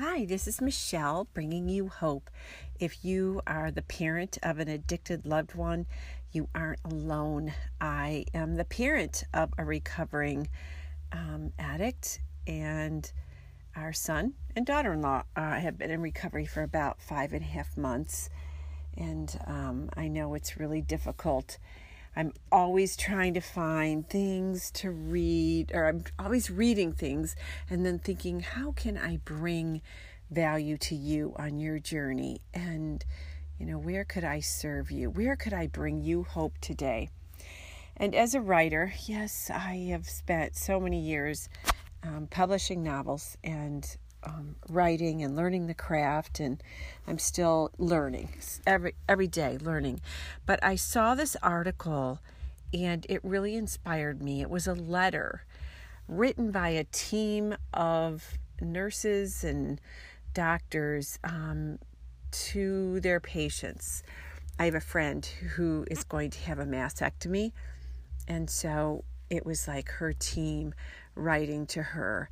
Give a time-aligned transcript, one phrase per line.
[0.00, 2.30] Hi, this is Michelle bringing you hope.
[2.78, 5.86] If you are the parent of an addicted loved one,
[6.30, 7.52] you aren't alone.
[7.80, 10.50] I am the parent of a recovering
[11.10, 13.10] um, addict, and
[13.74, 17.42] our son and daughter in law uh, have been in recovery for about five and
[17.42, 18.30] a half months.
[18.96, 21.58] And um, I know it's really difficult.
[22.16, 27.36] I'm always trying to find things to read, or I'm always reading things
[27.70, 29.82] and then thinking, how can I bring
[30.30, 32.40] value to you on your journey?
[32.52, 33.04] And,
[33.58, 35.10] you know, where could I serve you?
[35.10, 37.10] Where could I bring you hope today?
[37.96, 41.48] And as a writer, yes, I have spent so many years
[42.02, 43.96] um, publishing novels and
[44.28, 46.62] um, writing and learning the craft, and
[47.06, 48.30] I'm still learning
[48.66, 50.00] every every day, learning.
[50.46, 52.20] But I saw this article,
[52.72, 54.40] and it really inspired me.
[54.40, 55.44] It was a letter
[56.06, 59.80] written by a team of nurses and
[60.34, 61.78] doctors um,
[62.30, 64.02] to their patients.
[64.58, 65.24] I have a friend
[65.54, 67.52] who is going to have a mastectomy,
[68.26, 70.74] and so it was like her team
[71.14, 72.30] writing to her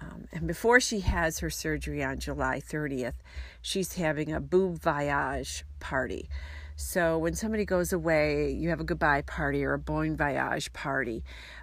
[0.00, 3.14] um, and before she has her surgery on July 30th,
[3.60, 6.28] she's having a boob voyage party.
[6.76, 11.22] So when somebody goes away, you have a goodbye party or a bon voyage party,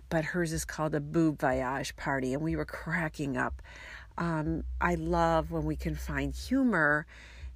[0.10, 3.62] but hers is called a boob voyage party, and we were cracking up.
[4.20, 7.08] Um, I love when we can find humor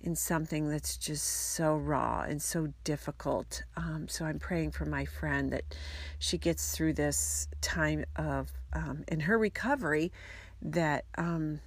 [0.03, 1.23] in something that's just
[1.53, 3.63] so raw and so difficult.
[3.77, 5.63] Um, so I'm praying for my friend that
[6.17, 10.11] she gets through this time of um, in her recovery
[10.61, 11.59] that um,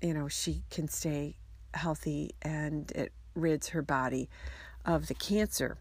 [0.00, 1.36] you know she can stay
[1.74, 4.28] healthy and it rids her body
[4.84, 5.78] of the cancer.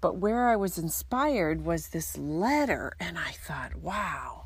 [0.00, 4.44] But where I was inspired was this letter, and I thought, wow,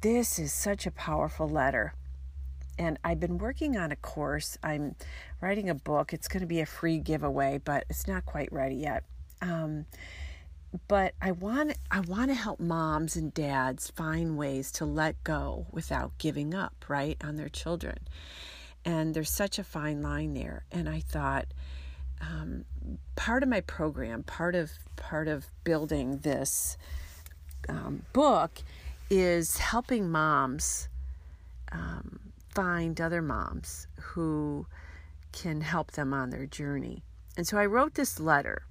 [0.00, 1.94] this is such a powerful letter.
[2.78, 4.56] And I've been working on a course.
[4.62, 4.94] I'm
[5.40, 6.12] writing a book.
[6.12, 9.04] It's going to be a free giveaway, but it's not quite ready yet.
[9.42, 9.86] Um,
[10.88, 15.66] but I want I want to help moms and dads find ways to let go
[15.72, 17.98] without giving up, right, on their children.
[18.84, 20.64] And there's such a fine line there.
[20.70, 21.46] And I thought
[22.20, 22.64] um,
[23.16, 26.76] part of my program, part of part of building this
[27.68, 28.62] um, book,
[29.10, 30.88] is helping moms
[31.72, 32.20] um,
[32.54, 34.66] find other moms who
[35.32, 37.02] can help them on their journey.
[37.36, 38.62] And so I wrote this letter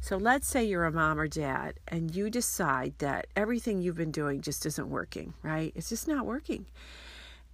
[0.00, 4.10] so let's say you're a mom or dad and you decide that everything you've been
[4.10, 5.72] doing just isn't working, right?
[5.74, 6.66] It's just not working.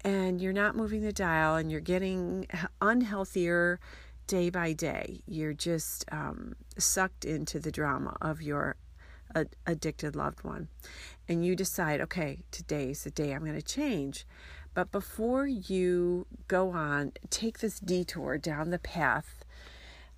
[0.03, 2.47] And you're not moving the dial and you're getting
[2.81, 3.79] unhealthier
[4.29, 5.21] day by day.
[5.27, 8.77] You're just um, sucked into the drama of your
[9.67, 10.69] addicted loved one.
[11.29, 14.27] And you decide, okay, today's the day I'm going to change.
[14.73, 19.45] But before you go on, take this detour down the path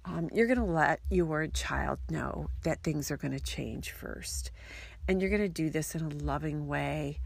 [0.09, 4.51] um, you're going to let your child know that things are going to change first.
[5.07, 7.21] And you're going to do this in a loving way.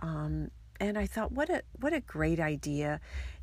[0.00, 0.50] Um,
[0.80, 3.00] and I thought, what a what a great idea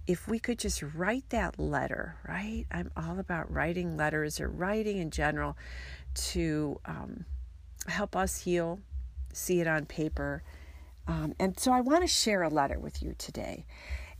[0.08, 2.66] if we could just write that letter, right?
[2.72, 5.58] I'm all about writing letters or writing in general
[6.14, 7.26] to um,
[7.88, 8.80] help us heal,
[9.34, 10.44] see it on paper.
[11.08, 13.66] Um, and so I want to share a letter with you today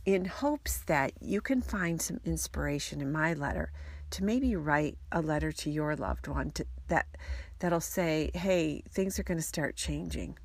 [0.04, 3.72] in hopes that you can find some inspiration in my letter
[4.10, 7.06] to maybe write a letter to your loved one to, that
[7.58, 10.38] that'll say, "Hey, things are going to start changing."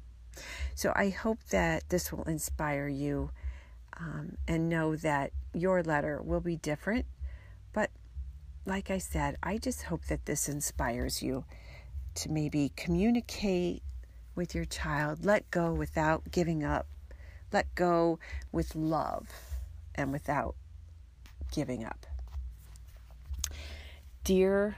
[0.75, 3.31] So I hope that this will inspire you,
[3.97, 7.05] um, and know that your letter will be different.
[7.73, 7.91] But
[8.65, 11.45] like I said, I just hope that this inspires you
[12.15, 13.83] to maybe communicate
[14.35, 16.87] with your child, let go without giving up,
[17.51, 18.19] let go
[18.51, 19.27] with love
[19.95, 20.55] and without
[21.51, 22.05] giving up.
[24.23, 24.75] Dear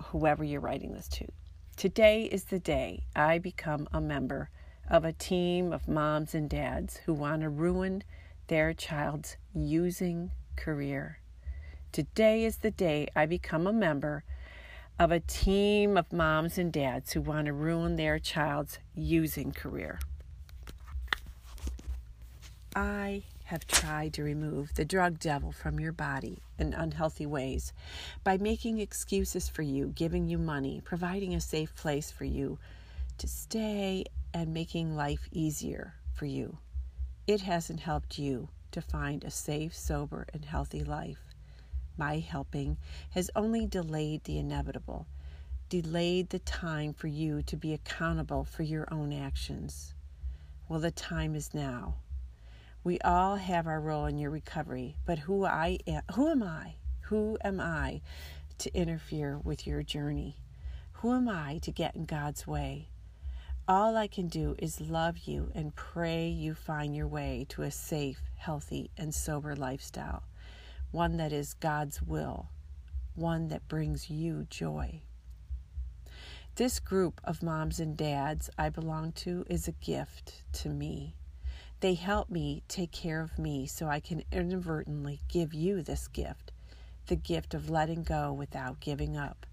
[0.00, 1.26] whoever you're writing this to,
[1.76, 4.48] today is the day I become a member
[4.88, 8.04] of a team of moms and dads who want to ruin
[8.46, 11.18] their child's using career.
[11.90, 14.22] Today is the day I become a member
[14.96, 19.98] of a team of moms and dads who want to ruin their child's using career.
[22.76, 27.72] I have tried to remove the drug devil from your body in unhealthy ways
[28.24, 32.58] by making excuses for you, giving you money, providing a safe place for you
[33.18, 34.04] to stay,
[34.34, 36.58] and making life easier for you.
[37.26, 41.34] It hasn't helped you to find a safe, sober, and healthy life.
[41.96, 42.76] My helping
[43.10, 45.06] has only delayed the inevitable,
[45.68, 49.94] delayed the time for you to be accountable for your own actions.
[50.68, 51.94] Well, the time is now
[52.86, 56.76] We all have our role in your recovery, but who I am, who am I?
[57.06, 58.00] Who am I
[58.58, 60.36] to interfere with your journey?
[60.92, 62.90] Who am I to get in God's way?
[63.66, 67.72] All I can do is love you and pray you find your way to a
[67.72, 70.22] safe, healthy, and sober lifestyle,
[70.92, 72.50] one that is God's will,
[73.16, 75.00] one that brings you joy.
[76.54, 81.16] This group of moms and dads I belong to is a gift to me.
[81.80, 86.52] They help me take care of me so I can inadvertently give you this gift
[87.06, 89.46] the gift of letting go without giving up.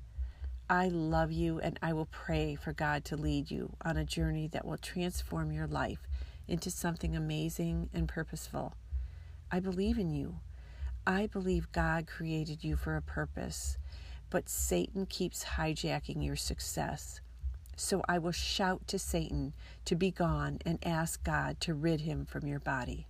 [0.68, 4.48] I love you and I will pray for God to lead you on a journey
[4.48, 6.08] that will transform your life
[6.48, 8.74] into something amazing and purposeful.
[9.52, 10.40] I believe in you.
[11.06, 13.78] I believe God created you for a purpose,
[14.30, 17.22] but Satan keeps hijacking your success.
[17.76, 19.54] So I will shout to Satan
[19.86, 23.08] to be gone and ask God to rid him from your body.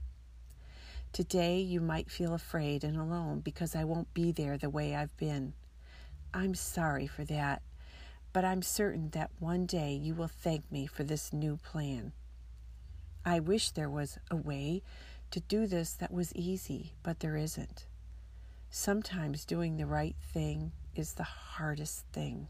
[1.12, 5.16] Today you might feel afraid and alone because I won't be there the way I've
[5.18, 5.54] been.
[6.34, 7.62] I'm sorry for that,
[8.32, 12.14] but I'm certain that one day you will thank me for this new plan.
[13.26, 14.82] I wish there was a way
[15.30, 17.86] to do this that was easy, but there isn't.
[18.70, 22.48] Sometimes doing the right thing is the hardest thing.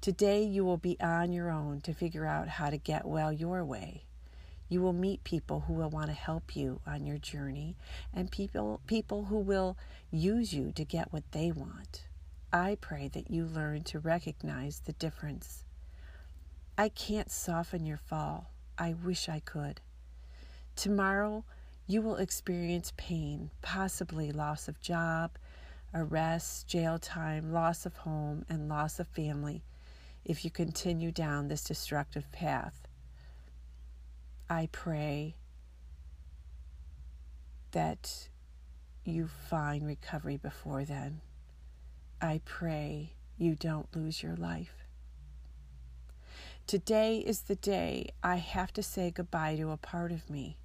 [0.00, 3.62] Today you will be on your own to figure out how to get well your
[3.62, 4.04] way.
[4.66, 7.76] You will meet people who will want to help you on your journey
[8.14, 9.76] and people people who will
[10.10, 12.04] use you to get what they want.
[12.50, 15.64] I pray that you learn to recognize the difference.
[16.78, 18.52] I can't soften your fall.
[18.78, 19.82] I wish I could.
[20.76, 21.44] Tomorrow,
[21.86, 25.32] you will experience pain, possibly loss of job,
[25.92, 29.62] arrest, jail time, loss of home, and loss of family
[30.24, 32.86] if you continue down this destructive path.
[34.48, 35.36] I pray
[37.72, 38.28] that
[39.04, 41.20] you find recovery before then.
[42.20, 44.84] I pray you don't lose your life.
[46.66, 50.58] Today is the day I have to say goodbye to a part of me,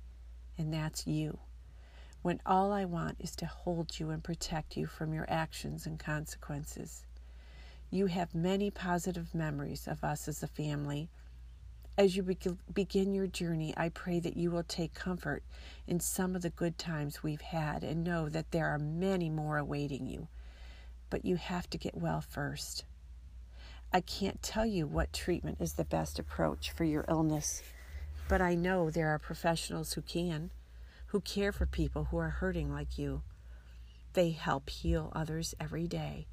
[0.58, 1.40] and that's you.
[2.22, 5.98] When all I want is to hold you and protect you from your actions and
[6.00, 7.06] consequences.
[7.90, 11.10] You have many positive memories of us as a family.
[11.98, 12.36] As you
[12.74, 15.44] begin your journey, I pray that you will take comfort
[15.88, 19.58] in some of the good times we've had and know that there are many more
[19.58, 20.28] awaiting you
[21.10, 22.84] but you have to get well first.
[23.94, 27.64] I can't tell you what treatment is the best approach for your illness,
[28.28, 30.52] but I know there are professionals who can,
[31.08, 33.22] who care for people who are hurting like you.
[34.14, 36.28] They help heal others every day,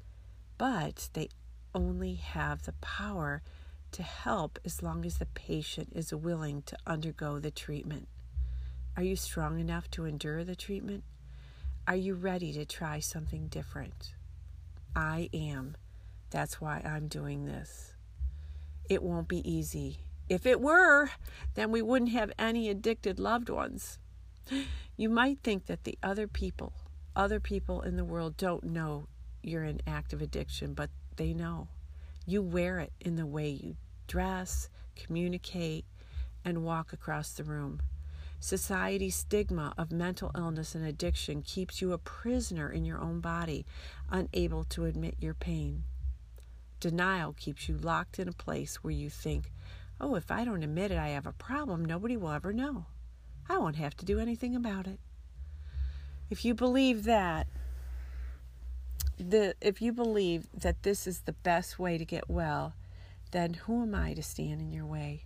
[0.57, 1.29] but they
[1.73, 3.41] only have the power
[3.91, 8.07] to help as long as the patient is willing to undergo the treatment.
[8.97, 11.03] Are you strong enough to endure the treatment?
[11.87, 14.13] Are you ready to try something different?
[14.95, 15.75] I am.
[16.29, 17.93] That's why I'm doing this.
[18.89, 19.99] It won't be easy.
[20.29, 21.09] If it were,
[21.55, 23.99] then we wouldn't have any addicted loved ones.
[24.97, 26.73] You might think that the other people,
[27.15, 29.07] other people in the world don't know
[29.41, 31.67] you're in active addiction, but they know.
[32.25, 33.75] You wear it in the way you
[34.07, 35.85] dress, communicate,
[36.45, 37.81] and walk across the room.
[38.39, 43.65] Society's stigma of mental illness and addiction keeps you a prisoner in your own body,
[44.09, 45.83] unable to admit your pain.
[46.79, 49.51] Denial keeps you locked in a place where you think,
[50.01, 52.85] oh, if I don't admit it, I have a problem, nobody will ever know.
[53.47, 54.99] I won't have to do anything about it.
[56.29, 57.47] If you believe that,
[59.29, 62.73] the, if you believe that this is the best way to get well,
[63.31, 65.23] then who am I to stand in your way?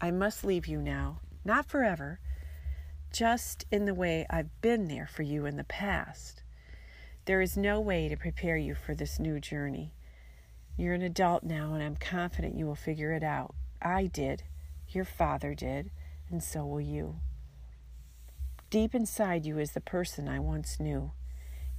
[0.00, 2.20] I must leave you now not forever,
[3.12, 6.42] just in the way I've been there for you in the past.
[7.24, 9.92] There is no way to prepare you for this new journey.
[10.76, 13.54] You're an adult now, and I'm confident you will figure it out.
[13.80, 14.44] I did,
[14.88, 15.90] your father did,
[16.30, 17.16] and so will you.
[18.70, 21.12] Deep inside you is the person I once knew.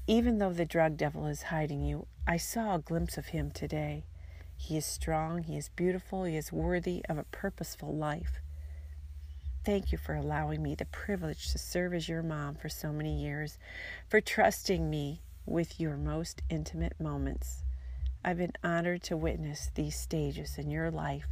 [0.05, 4.03] Even though the drug devil is hiding you, I saw a glimpse of him today.
[4.57, 8.41] He is strong, he is beautiful, he is worthy of a purposeful life.
[9.63, 13.21] Thank you for allowing me the privilege to serve as your mom for so many
[13.21, 13.57] years,
[14.09, 17.63] for trusting me with your most intimate moments.
[18.25, 21.27] I've been honored to witness these stages in your life.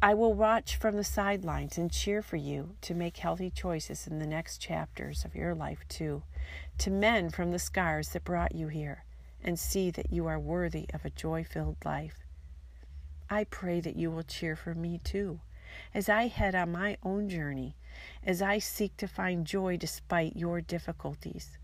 [0.00, 4.18] I will watch from the sidelines and cheer for you to make healthy choices in
[4.18, 6.22] the next chapters of your life, too,
[6.78, 9.04] to mend from the scars that brought you here
[9.42, 12.26] and see that you are worthy of a joy filled life.
[13.30, 15.40] I pray that you will cheer for me, too
[15.94, 17.76] as I head on my own journey
[18.24, 21.58] as I seek to find joy despite your difficulties.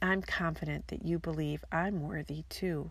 [0.00, 2.90] I'm confident that you believe I'm worthy too.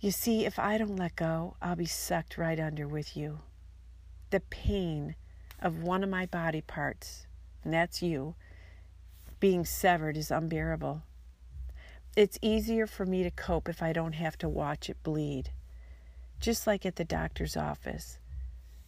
[0.00, 3.40] You see, if I don't let go, I'll be sucked right under with you.
[4.30, 5.16] The pain
[5.60, 7.26] of one of my body parts,
[7.64, 8.36] and that's you,
[9.40, 11.02] being severed is unbearable.
[12.16, 15.50] It's easier for me to cope if I don't have to watch it bleed.
[16.38, 18.18] Just like at the doctor's office.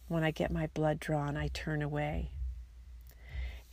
[0.07, 2.29] When I get my blood drawn, I turn away.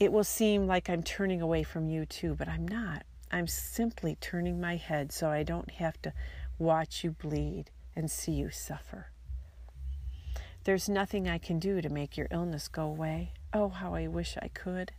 [0.00, 3.04] It will seem like I'm turning away from you too, but I'm not.
[3.30, 6.12] I'm simply turning my head so I don't have to
[6.58, 9.08] watch you bleed and see you suffer.
[10.64, 13.32] There's nothing I can do to make your illness go away.
[13.52, 14.92] Oh, how I wish I could.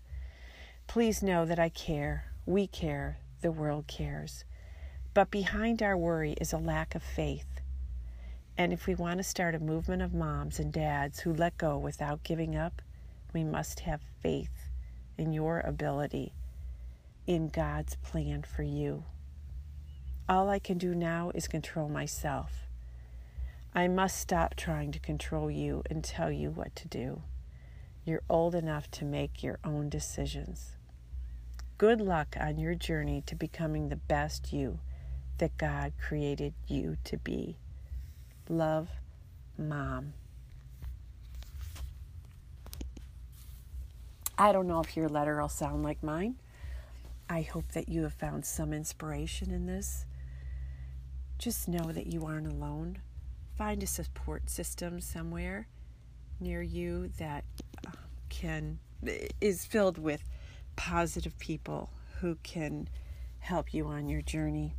[0.87, 2.31] Please know that I care.
[2.45, 3.19] We care.
[3.41, 4.45] The world cares.
[5.13, 7.61] But behind our worry is a lack of faith.
[8.57, 11.77] And if we want to start a movement of moms and dads who let go
[11.77, 12.81] without giving up,
[13.33, 14.69] we must have faith
[15.17, 16.33] in your ability,
[17.27, 19.03] in God's plan for you.
[20.29, 22.67] All I can do now is control myself.
[23.73, 27.23] I must stop trying to control you and tell you what to do.
[28.05, 30.73] You're old enough to make your own decisions.
[31.79, 34.77] Good luck on your journey to becoming the best you
[35.39, 37.57] that God created you to be.
[38.47, 38.89] Love,
[39.57, 40.13] Mom.
[44.37, 46.35] I don't know if your letter will sound like mine.
[47.27, 50.05] I hope that you have found some inspiration in this.
[51.39, 52.97] Just know that you aren't alone.
[53.57, 55.67] Find a support system somewhere
[56.39, 57.45] near you that
[57.87, 57.91] uh,
[58.27, 58.79] can
[59.39, 60.23] is filled with
[60.75, 62.89] positive people who can
[63.39, 64.75] help you on your journey.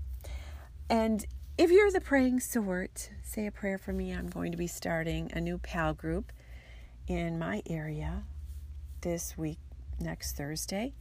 [0.91, 1.25] And
[1.57, 4.13] if you're the praying sort, say a prayer for me.
[4.13, 6.31] I'm going to be starting a new PAL group
[7.07, 8.25] in my area
[9.01, 9.59] this week,
[9.99, 10.93] next Thursday.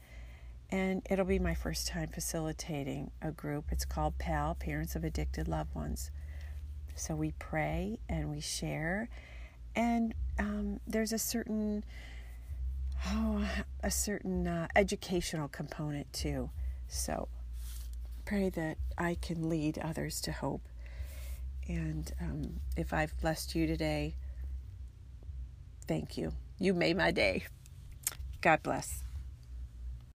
[0.71, 3.65] And it'll be my first time facilitating a group.
[3.71, 6.11] It's called PAL, Parents of Addicted Loved Ones.
[6.95, 9.09] So we pray and we share.
[9.75, 11.83] And um, there's a certain,
[13.07, 13.47] oh,
[13.81, 16.51] a certain uh, educational component too.
[16.87, 17.29] So
[18.25, 20.61] pray that I can lead others to hope.
[21.67, 24.15] And um, if I've blessed you today,
[25.87, 26.33] thank you.
[26.59, 27.45] You made my day.
[28.41, 29.03] God bless.